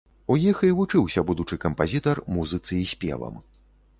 [0.35, 3.37] У іх і вучыўся будучы кампазітар музыцы і спевам.